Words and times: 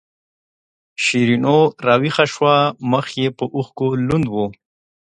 شیرینو 1.03 1.59
راویښه 1.87 2.25
شوه 2.33 2.55
مخ 2.91 3.05
یې 3.21 3.27
په 3.37 3.43
اوښکو 3.55 3.87
لوند 4.07 4.25
و. 4.33 4.35